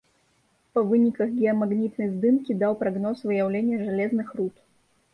[0.77, 4.55] Па выніках геамагнітнай здымкі даў прагноз выяўлення жалезных руд.